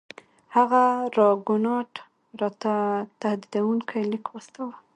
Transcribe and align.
هغه 0.55 0.83
راګونات 1.17 1.91
راو 2.39 2.53
ته 2.61 2.73
تهدیدونکی 3.21 4.01
لیک 4.11 4.25
واستاوه. 4.29 4.75